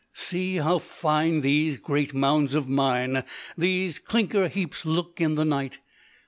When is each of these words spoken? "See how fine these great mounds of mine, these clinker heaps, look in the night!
"See 0.15 0.55
how 0.55 0.79
fine 0.79 1.41
these 1.41 1.77
great 1.77 2.11
mounds 2.11 2.55
of 2.55 2.67
mine, 2.67 3.23
these 3.55 3.99
clinker 3.99 4.47
heaps, 4.47 4.83
look 4.83 5.21
in 5.21 5.35
the 5.35 5.45
night! 5.45 5.77